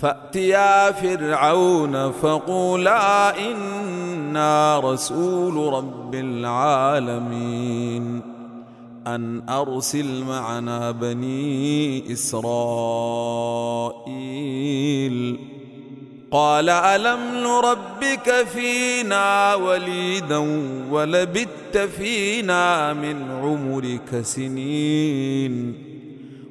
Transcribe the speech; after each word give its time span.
فأتيا 0.00 0.92
فرعون 0.92 2.12
فقولا 2.12 3.38
إنا 3.50 4.80
رسول 4.80 5.72
رب 5.72 6.14
العالمين. 6.14 8.22
أن 9.06 9.42
أرسل 9.48 10.24
معنا 10.24 10.90
بني 10.90 12.12
إسرائيل. 12.12 12.46
قال 16.30 16.70
ألم 16.70 17.20
نربك 17.34 18.46
فينا 18.52 19.54
وليدا 19.54 20.38
ولبت 20.90 21.78
فينا 21.96 22.92
من 22.92 23.30
عمرك 23.42 24.20
سنين. 24.22 25.74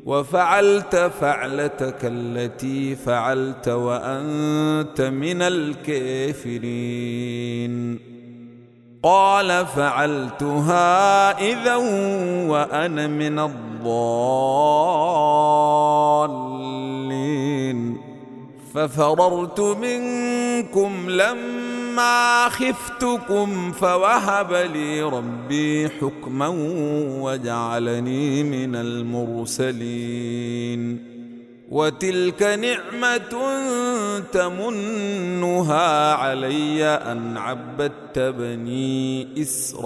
وفعلت 0.05 1.11
فعلتك 1.21 1.97
التي 2.03 2.95
فعلت 2.95 3.67
وأنت 3.67 5.01
من 5.01 5.41
الكافرين. 5.41 6.65
قال 9.03 9.65
فعلتها 9.65 11.31
إذا 11.39 11.75
وأنا 12.45 13.07
من 13.07 13.39
الضالين. 13.39 13.95
ففررت 18.73 19.59
منكم 19.59 21.09
لما 21.09 21.64
خفتكم 22.49 23.71
فوهب 23.71 24.53
لي 24.53 25.01
ربي 25.01 25.89
حكما 25.89 26.47
وجعلني 27.21 28.43
من 28.43 28.75
المرسلين. 28.75 30.35
وتلك 31.71 32.43
نعمة 32.43 33.35
تمنها 34.31 36.13
علي 36.13 36.85
أن 36.85 37.37
عبدت 37.37 38.19
بني 38.19 39.27
إسرائيل. 39.41 39.85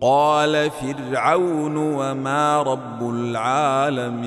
قال 0.00 0.70
فرعون 0.70 1.76
وما 1.76 2.62
رب 2.62 3.10
العالمين. 3.10 4.26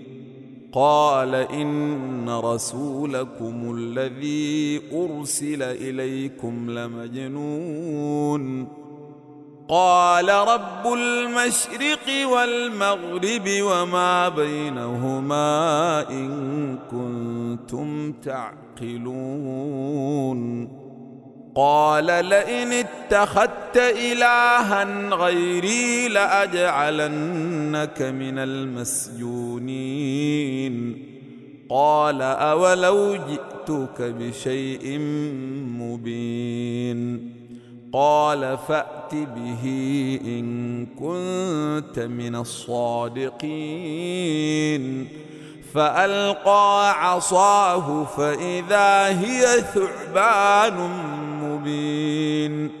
قال 0.73 1.35
إن 1.35 2.29
رسولكم 2.29 3.75
الذي 3.77 4.81
أرسل 4.93 5.63
إليكم 5.63 6.69
لمجنون. 6.69 8.67
قال 9.69 10.29
رب 10.29 10.93
المشرق 10.93 12.27
والمغرب 12.31 13.49
وما 13.61 14.29
بينهما 14.29 16.09
إن 16.09 16.77
كنتم 16.91 18.11
تعقلون. 18.11 19.81
قال 21.55 22.05
لئن 22.05 22.73
اتخذت 22.73 23.77
إلها 23.77 25.09
غيري 25.09 26.07
لأجعلنك 26.07 28.01
من 28.01 28.37
المسجونين. 28.37 30.50
قال 31.69 32.21
أولو 32.21 33.15
جئتك 33.15 34.01
بشيء 34.01 34.99
مبين. 35.79 37.31
قال 37.93 38.57
فأت 38.67 39.15
به 39.15 39.63
إن 40.25 40.85
كنت 40.85 41.99
من 41.99 42.35
الصادقين. 42.35 43.41
فألقى 45.73 46.91
عصاه 47.05 48.03
فإذا 48.03 49.07
هي 49.19 49.45
ثعبان 49.61 50.89
مبين. 51.43 52.80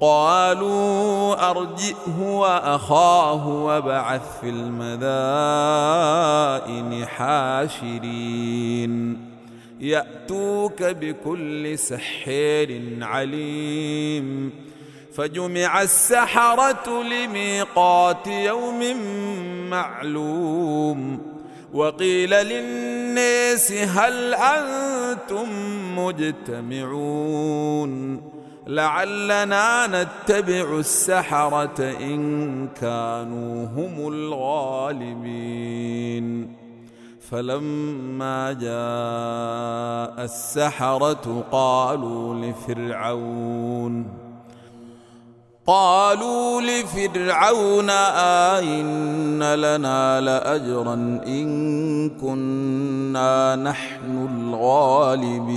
قالوا 0.00 1.50
أرجئه 1.50 2.20
وأخاه 2.20 3.48
وابعث 3.48 4.40
في 4.40 4.48
المدائن 4.48 5.06
حاشرين. 7.06 8.92
يأتوك 9.80 10.82
بكل 10.82 11.78
سحير 11.78 12.98
عليم. 13.02 14.52
فجمع 15.14 15.82
السحرة 15.82 17.02
لميقات 17.02 18.26
يوم 18.26 18.96
معلوم. 19.70 21.22
وقيل 21.74 22.30
للناس 22.30 23.72
هل 23.72 24.34
أنتم 24.34 25.48
مجتمعون؟ 25.98 27.56
لعلنا 28.66 29.86
نتبع 29.86 30.78
السحرة 30.78 31.80
إن 31.80 32.68
كانوا 32.68 33.66
هم 33.66 34.08
الغالبين. 34.08 35.46
فلما 37.30 38.52
جاء 38.52 40.24
السحرة 40.24 41.44
قالوا 41.52 42.34
لفرعون 42.34 44.06
قالوا 45.66 46.60
لفرعون 46.60 47.90
آئن 48.60 49.54
لنا 49.54 50.20
لأجرا 50.20 50.94
إن 51.26 52.10
كنا 52.10 53.56
نحن 53.56 54.28
الغالبين. 54.32 55.56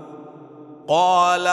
قال 0.91 1.47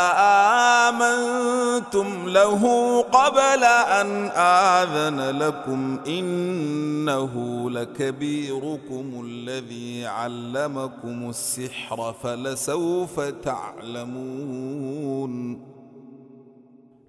آمنتم 0.90 2.28
له 2.28 2.62
قبل 3.02 3.64
أن 3.64 4.30
آذن 4.36 5.38
لكم 5.38 5.98
إنه 6.06 7.64
لكبيركم 7.70 9.24
الذي 9.24 10.06
علمكم 10.06 11.30
السحر 11.30 12.14
فلسوف 12.22 13.20
تعلمون. 13.20 14.88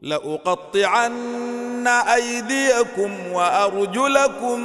لأقطعن 0.02 1.88
أيديكم 1.88 3.12
وأرجلكم 3.34 4.60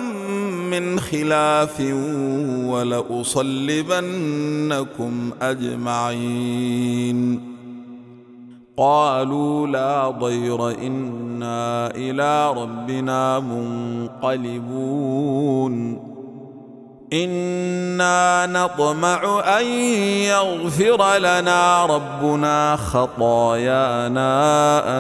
من 0.71 1.01
خلاف 1.01 1.81
ولأصلبنكم 2.67 3.31
أجمعين. 5.43 7.54
قالوا 8.76 9.67
لا 9.67 10.11
ضير 10.11 10.71
إنا 10.71 11.91
إلى 11.94 12.53
ربنا 12.53 13.41
منقلبون. 14.21 15.75
إنا 17.12 18.47
نطمع 18.47 19.43
أن 19.61 19.67
يغفر 20.26 21.19
لنا 21.19 21.87
ربنا 21.87 22.76
خطايانا 22.76 24.31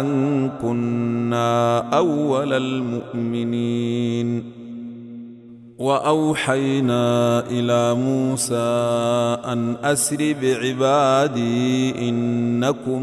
أن 0.00 0.50
كنا 0.62 1.78
أول 1.78 2.52
المؤمنين. 2.52 4.54
وأوحينا 5.78 7.40
إلى 7.50 7.94
موسى 7.94 8.54
أن 9.44 9.76
أسر 9.84 10.34
بعبادي 10.42 12.08
إنكم 12.08 13.02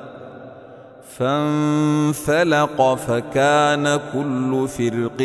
فانفلق 1.21 2.95
فكان 2.95 3.99
كل 4.13 4.67
فرق 4.67 5.17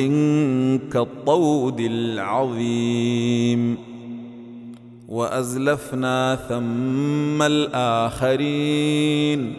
كالطود 0.93 1.81
العظيم. 1.81 3.79
وأزلفنا 5.09 6.38
ثم 6.49 7.43
الآخرين. 7.43 9.55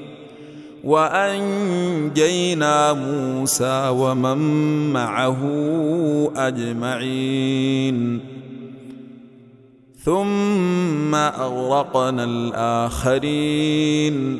وأنجينا 0.83 2.93
موسى 2.93 3.89
ومن 3.89 4.37
معه 4.93 5.41
أجمعين. 6.35 8.19
ثم 10.03 11.15
أغرقنا 11.15 12.23
الآخرين. 12.23 14.39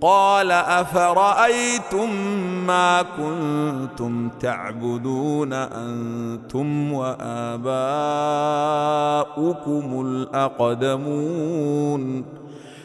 قال 0.00 0.50
أفرأيتم 0.50 2.10
ما 2.66 3.02
كنتم 3.02 4.28
تعبدون 4.40 5.52
أنتم 5.52 6.92
وآباؤكم 6.92 7.66
الأقدمون 10.06 12.24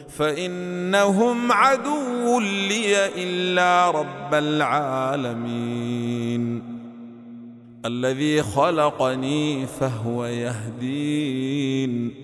فإنهم 0.08 1.52
عدو 1.52 2.40
لي 2.40 3.06
إلا 3.06 3.90
رب 3.90 4.34
العالمين 4.34 5.84
الذي 7.86 8.42
خلقني 8.42 9.66
فهو 9.66 10.24
يهدين 10.24 12.23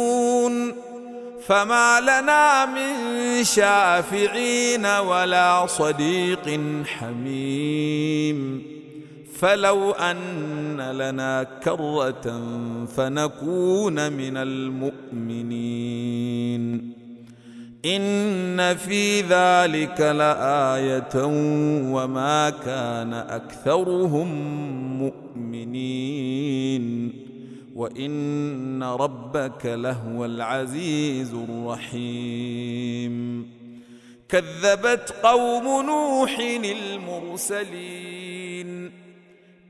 فما 1.47 2.01
لنا 2.01 2.65
من 2.65 2.93
شافعين 3.43 4.85
ولا 4.85 5.65
صديق 5.65 6.61
حميم. 6.85 8.61
فلو 9.39 9.91
أن 9.91 10.91
لنا 10.91 11.43
كرة 11.63 12.41
فنكون 12.97 14.13
من 14.13 14.37
المؤمنين. 14.37 15.81
إن 17.85 18.77
في 18.77 19.21
ذلك 19.21 20.01
لآية 20.01 21.25
وما 21.93 22.49
كان 22.49 23.13
أكثرهم 23.13 24.27
مؤمنين. 24.99 26.81
وإن 27.81 28.83
ربك 28.83 29.65
لهو 29.65 30.25
العزيز 30.25 31.33
الرحيم. 31.33 33.45
كذبت 34.29 35.15
قوم 35.23 35.85
نوح 35.85 36.39
المرسلين 36.65 38.21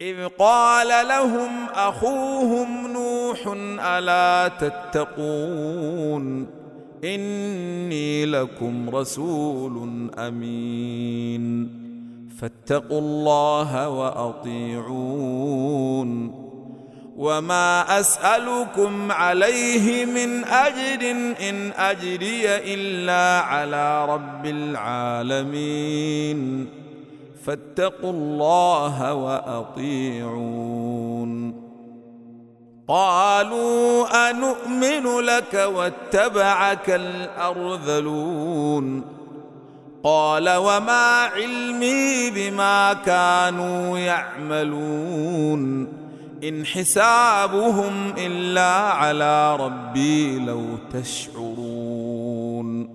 إذ 0.01 0.27
قال 0.39 1.07
لهم 1.07 1.49
أخوهم 1.73 2.87
نوح 2.87 3.47
ألا 3.79 4.47
تتقون؟ 4.47 6.47
إني 7.03 8.25
لكم 8.25 8.89
رسول 8.89 10.07
أمين. 10.19 11.69
فاتقوا 12.37 12.99
الله 12.99 13.89
وأطيعون. 13.89 15.51
وما 17.15 17.99
اسالكم 17.99 19.11
عليه 19.11 20.05
من 20.05 20.45
اجر 20.45 21.11
ان 21.49 21.71
اجري 21.77 22.45
الا 22.45 23.41
على 23.45 24.05
رب 24.05 24.45
العالمين 24.45 25.91
فاتقوا 27.45 28.11
الله 28.11 29.13
واطيعون 29.13 30.71
قالوا 32.87 34.29
انومن 34.29 35.19
لك 35.19 35.53
واتبعك 35.53 36.89
الارذلون 36.89 38.41
قال 40.03 40.49
وما 40.49 41.29
علمي 41.35 42.29
بما 42.29 42.93
كانوا 42.93 43.97
يعملون 43.97 45.87
إن 46.43 46.65
حسابهم 46.65 48.13
إلا 48.17 48.71
على 48.71 49.55
ربي 49.55 50.39
لو 50.39 50.65
تشعرون 50.93 52.89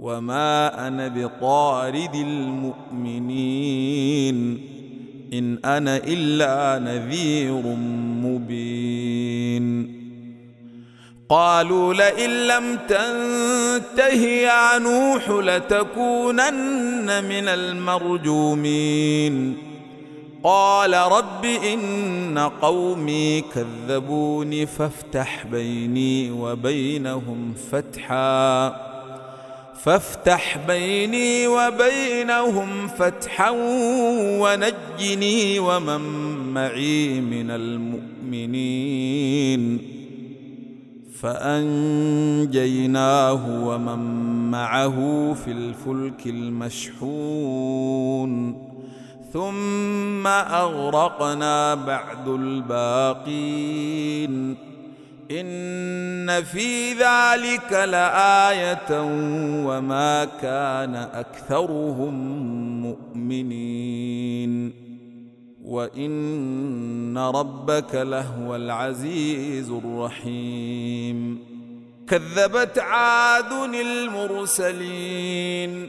وما 0.00 0.88
أنا 0.88 1.08
بطارد 1.08 2.14
المؤمنين 2.94 4.36
إن 5.32 5.58
أنا 5.64 5.96
إلا 5.96 6.78
نذير 6.78 7.62
مبين 8.24 10.00
قالوا 11.28 11.94
لئن 11.94 12.30
لم 12.30 12.78
تنته 12.88 14.22
يا 14.24 14.78
نوح 14.78 15.30
لتكونن 15.30 17.24
من 17.24 17.48
المرجومين 17.48 18.90
قال 20.42 20.94
رب 20.94 21.44
إن 21.44 22.38
قومي 22.62 23.40
كذبوني 23.40 24.66
فافتح 24.66 25.46
بيني 25.46 26.30
وبينهم 26.30 27.54
فتحا. 27.72 28.76
فافتح 29.82 30.58
بيني 30.66 31.46
وبينهم 31.46 32.88
فتحا 32.88 33.50
ونجني 34.40 35.58
ومن 35.58 36.00
معي 36.54 37.20
من 37.20 37.50
المؤمنين. 37.50 38.80
فأنجيناه 41.20 42.50
ومن 43.66 43.98
معه 44.50 44.96
في 45.44 45.50
الفلك 45.50 46.26
المشحون. 46.26 47.90
ثم 49.32 50.26
أغرقنا 50.26 51.74
بعد 51.74 52.28
الباقين. 52.28 54.30
إن 55.30 56.44
في 56.44 56.92
ذلك 56.92 57.72
لآية 57.72 59.02
وما 59.66 60.24
كان 60.24 60.94
أكثرهم 60.94 62.14
مؤمنين. 62.82 64.72
وإن 65.64 67.18
ربك 67.18 67.94
لهو 67.94 68.56
العزيز 68.56 69.70
الرحيم. 69.70 71.38
كذبت 72.08 72.78
عاد 72.78 73.74
المرسلين. 73.74 75.88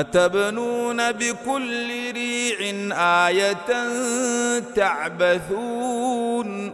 أتبنون 0.00 1.12
بكل 1.12 1.88
ريع 2.12 2.58
آية 3.28 3.66
تعبثون 4.74 6.70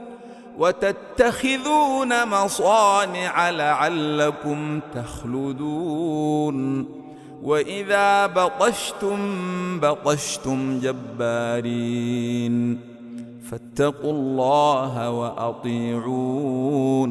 وتتخذون 0.59 2.29
مصانع 2.29 3.51
لعلكم 3.51 4.81
تخلدون 4.95 6.87
وإذا 7.43 8.27
بطشتم 8.27 9.19
بطشتم 9.81 10.81
جبارين 10.81 12.81
فاتقوا 13.51 14.13
الله 14.13 15.11
وأطيعون 15.11 17.11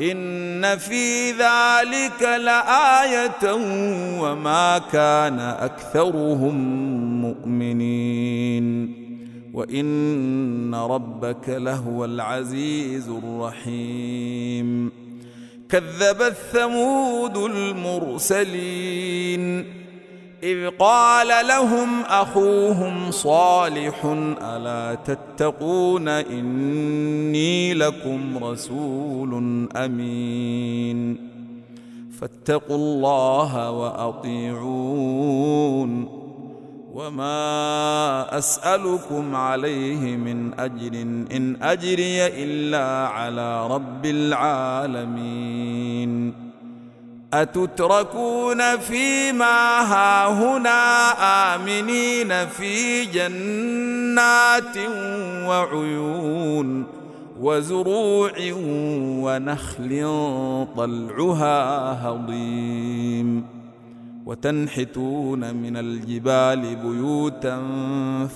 إن 0.00 0.78
في 0.78 1.30
ذلك 1.30 2.22
لآية 2.22 3.52
وما 4.20 4.78
كان 4.92 5.40
أكثرهم 5.40 6.54
مؤمنين. 7.22 8.94
وإن 9.54 10.74
ربك 10.74 11.48
لهو 11.48 12.04
العزيز 12.04 13.08
الرحيم. 13.08 14.92
كذبت 15.68 16.36
ثمود 16.52 17.36
المرسلين. 17.36 18.60
إذ 20.42 20.70
قال 20.78 21.46
لهم 21.46 22.02
أخوهم 22.02 23.10
صالح 23.10 24.04
ألا 24.42 24.94
تتقون 24.94 26.08
إني 26.08 27.74
لكم 27.74 28.44
رسول 28.44 29.34
أمين. 29.76 31.30
فاتقوا 32.20 32.76
الله 32.76 33.70
وأطيعون. 33.70 34.60
وما 36.94 38.38
أسألكم 38.38 39.36
عليه 39.36 40.16
من 40.16 40.60
أجر 40.60 41.02
إن 41.36 41.56
أجري 41.62 42.26
إلا 42.26 43.08
على 43.08 43.66
رب 43.66 44.06
العالمين. 44.06 45.30
أتتركون 47.34 48.78
فيما 48.78 49.80
هاهنا 49.80 50.80
آمنين 51.54 52.46
في 52.46 53.04
جنات 53.04 54.76
وعيون 55.48 56.86
وزروع 57.40 58.32
ونخل 59.22 59.88
طلعها 60.76 61.92
هضيم 62.08 63.44
وتنحتون 64.26 65.54
من 65.54 65.76
الجبال 65.76 66.76
بيوتا 66.76 67.62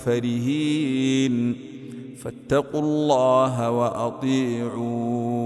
فرهين 0.05 1.55
فاتقوا 2.23 2.81
الله 2.81 3.71
وأطيعون 3.71 5.45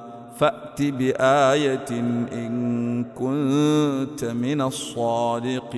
فأت 0.37 0.81
بآية 0.81 1.89
إن 2.33 3.03
كنت 3.03 4.25
من 4.25 4.61
الصادقين. 4.61 5.71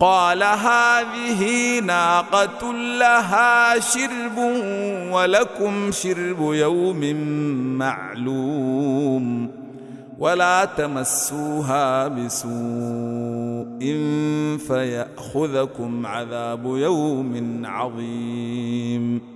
قال 0.00 0.42
هذه 0.42 1.80
ناقة 1.80 2.72
لها 2.72 3.80
شرب 3.80 4.38
ولكم 5.12 5.90
شرب 5.90 6.40
يوم 6.40 7.14
معلوم 7.78 9.50
ولا 10.18 10.64
تمسوها 10.64 12.08
بسوء 12.08 13.80
فيأخذكم 14.68 16.06
عذاب 16.06 16.64
يوم 16.66 17.62
عظيم. 17.64 19.35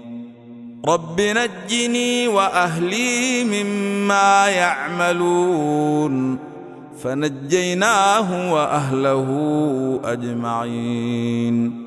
رب 0.85 1.21
نجني 1.21 2.27
وأهلي 2.27 3.43
مما 3.43 4.47
يعملون 4.47 6.37
فنجيناه 7.03 8.53
وأهله 8.53 9.29
أجمعين 10.03 11.81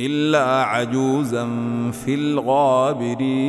إلا 0.00 0.64
عجوزا 0.64 1.48
في 2.04 2.14
الغابرين 2.14 3.40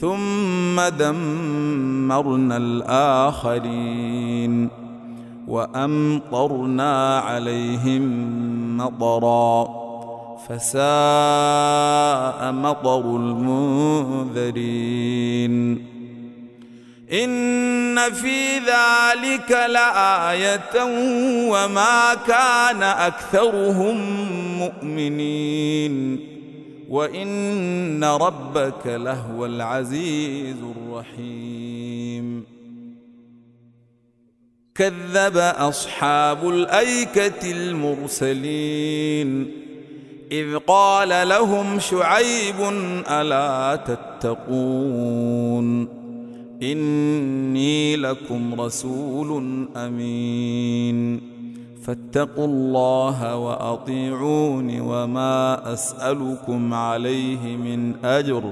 ثم 0.00 0.80
دمرنا 0.98 2.56
الآخرين 2.56 4.00
وأمطرنا 5.48 7.18
عليهم 7.18 8.02
مطرا 8.76 9.79
فساء 10.48 10.80
مطر 12.52 13.16
المنذرين. 13.16 14.60
إن 17.12 18.12
في 18.12 18.58
ذلك 18.58 19.50
لآية 19.50 20.84
وما 21.50 22.14
كان 22.14 22.82
أكثرهم 22.82 23.96
مؤمنين. 24.58 26.20
وإن 26.88 28.04
ربك 28.04 28.86
لهو 28.86 29.46
العزيز 29.46 30.56
الرحيم. 30.76 32.44
كذب 34.74 35.36
أصحاب 35.36 36.48
الأيكة 36.48 37.52
المرسلين. 37.52 39.50
إذ 40.32 40.56
قال 40.56 41.28
لهم 41.28 41.78
شعيب 41.78 42.60
ألا 43.10 43.76
تتقون؟ 43.76 45.88
إني 46.62 47.96
لكم 47.96 48.60
رسول 48.60 49.44
أمين. 49.76 51.20
فاتقوا 51.86 52.46
الله 52.46 53.36
واطيعون 53.36 54.80
وما 54.80 55.72
أسألكم 55.72 56.74
عليه 56.74 57.56
من 57.56 58.04
أجر. 58.04 58.42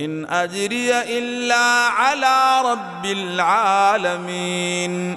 إن 0.00 0.24
أجري 0.24 1.18
إلا 1.18 1.88
على 1.88 2.62
رب 2.72 3.04
العالمين. 3.04 5.16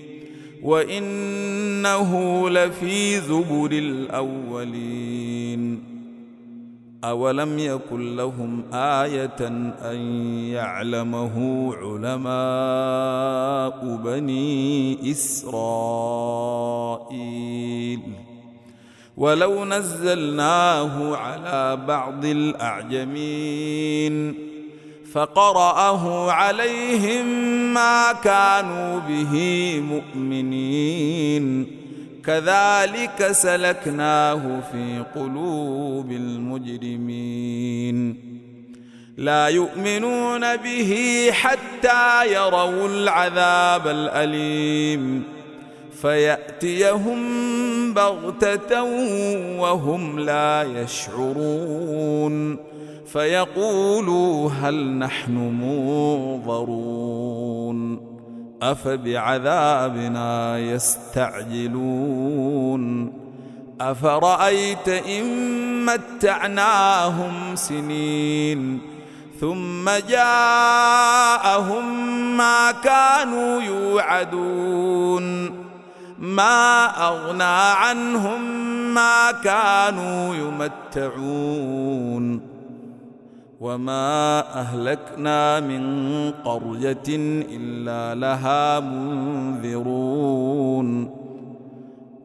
وإنه 0.63 2.49
لفي 2.49 3.19
زبر 3.19 3.71
الأولين. 3.71 4.81
أولم 7.03 7.59
يكن 7.59 8.15
لهم 8.15 8.63
آية 8.73 9.47
أن 9.91 9.97
يعلمه 10.45 11.35
علماء 11.75 12.25
بني 13.95 15.11
إسرائيل؟ 15.11 15.51
ولو 19.17 19.65
نزلناه 19.65 21.15
على 21.15 21.77
بعض 21.87 22.25
الأعجمين. 22.25 23.71
فقرأه 25.13 26.31
عليهم 26.31 27.25
ما 27.73 28.11
كانوا 28.11 28.99
به 28.99 29.33
مؤمنين. 29.89 31.67
كذلك 32.25 33.31
سلكناه 33.31 34.61
في 34.71 35.03
قلوب 35.15 36.11
المجرمين. 36.11 38.15
لا 39.17 39.47
يؤمنون 39.47 40.55
به 40.55 41.29
حتى 41.31 42.33
يروا 42.33 42.87
العذاب 42.87 43.87
الأليم. 43.87 45.23
فيأتيهم 46.01 47.19
بغتة 47.93 48.83
وهم 49.59 50.19
لا 50.19 50.63
يشعرون. 50.63 52.70
فيقولوا 53.13 54.49
هل 54.49 54.97
نحن 54.97 55.31
منظرون 56.41 57.31
أفبعذابنا 58.61 60.59
يستعجلون 60.59 61.91
أفرأيت 63.81 64.87
إن 64.87 65.25
متعناهم 65.85 67.55
سنين 67.55 68.81
ثم 69.41 69.89
جاءهم 70.09 71.85
ما 72.37 72.71
كانوا 72.71 73.61
يوعدون 73.61 75.51
ما 76.19 76.85
أغنى 77.07 77.43
عنهم 77.43 78.41
ما 78.93 79.31
كانوا 79.31 80.35
يمتعون 80.35 81.71
وما 83.61 84.39
اهلكنا 84.61 85.59
من 85.59 85.83
قريه 86.31 87.03
الا 87.51 88.15
لها 88.15 88.79
منذرون 88.79 90.31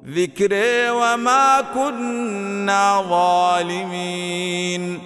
ذكر 0.06 0.52
وما 0.92 1.60
كنا 1.74 3.02
ظالمين 3.08 4.98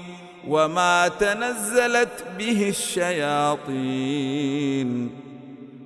وما 0.49 1.09
تنزلت 1.09 2.25
به 2.39 2.69
الشياطين 2.69 4.11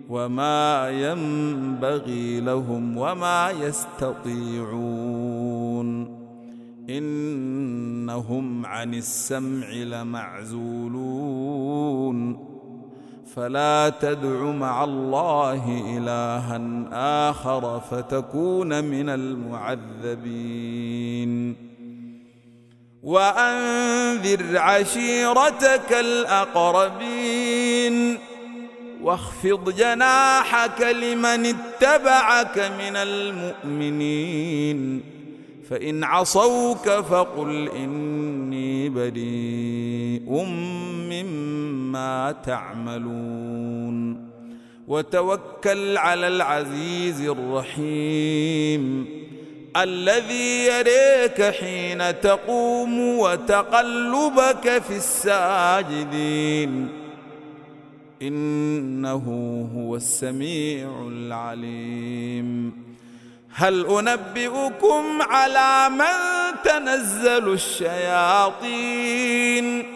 وما 0.08 0.90
ينبغي 0.90 2.40
لهم 2.40 2.98
وما 2.98 3.50
يستطيعون 3.60 5.14
إنهم 6.90 8.66
عن 8.66 8.94
السمع 8.94 9.68
لمعزولون. 9.68 10.94
فلا 13.36 13.92
تدع 14.00 14.42
مع 14.42 14.84
الله 14.84 15.82
إلها 15.98 16.60
آخر 17.30 17.80
فتكون 17.80 18.84
من 18.84 19.08
المعذبين. 19.08 20.54
وأنذر 23.02 24.58
عشيرتك 24.58 25.92
الأقربين. 25.92 27.94
واخفض 29.02 29.76
جناحك 29.76 30.80
لمن 30.80 31.46
اتبعك 31.46 32.58
من 32.58 32.96
المؤمنين. 32.96 35.02
فإن 35.68 36.04
عصوك 36.04 36.88
فقل 36.88 37.68
إني 37.68 38.88
بريء 38.88 40.44
مما 41.10 42.34
تعملون. 42.46 44.28
وتوكل 44.88 45.98
على 45.98 46.28
العزيز 46.28 47.20
الرحيم. 47.20 49.06
الذي 49.76 50.66
يريك 50.66 51.42
حين 51.42 52.20
تقوم 52.20 53.18
وتقلبك 53.18 54.82
في 54.88 54.96
الساجدين. 54.96 56.88
إنه 58.22 59.68
هو 59.76 59.96
السميع 59.96 61.08
العليم. 61.08 62.72
هل 63.56 63.86
أنبئكم 63.86 65.22
على 65.22 65.88
من 65.88 66.04
تنزل 66.64 67.52
الشياطين؟ 67.52 69.86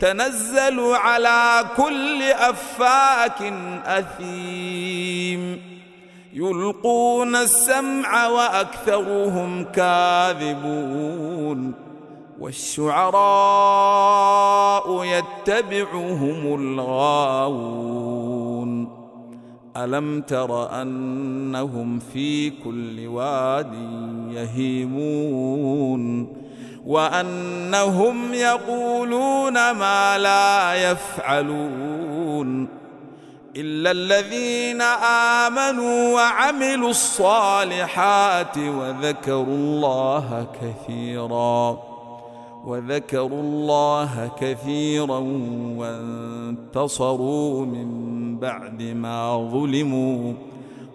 تنزل 0.00 0.80
على 0.80 1.64
كل 1.76 2.22
أفاك 2.22 3.52
أثيم. 3.86 5.62
يلقون 6.32 7.36
السمع 7.36 8.26
وأكثرهم 8.26 9.64
كاذبون. 9.64 11.74
والشعراء 12.40 15.04
يتبعهم 15.04 16.54
الغاوون. 16.54 17.58
ألم 19.84 20.20
تر 20.20 20.82
أنهم 20.82 21.98
في 21.98 22.50
كل 22.50 23.06
واد 23.06 23.72
يهيمون 24.30 26.32
وأنهم 26.86 28.34
يقولون 28.34 29.70
ما 29.70 30.18
لا 30.18 30.74
يفعلون 30.90 32.68
إلا 33.56 33.90
الذين 33.90 34.82
آمنوا 35.42 36.14
وعملوا 36.14 36.90
الصالحات 36.90 38.58
وذكروا 38.58 39.54
الله 39.54 40.46
كثيرا 40.60 41.87
وذكروا 42.66 43.40
الله 43.40 44.30
كثيرا 44.40 45.18
وانتصروا 45.76 47.66
من 47.66 47.88
بعد 48.38 48.82
ما 48.82 49.48
ظلموا. 49.52 50.32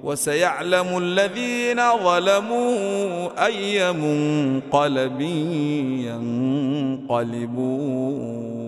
وسيعلم 0.04 0.98
الذين 0.98 1.82
ظلموا 2.04 3.46
أي 3.46 3.94
منقلب 3.94 5.22
ينقلبون. 7.10 8.63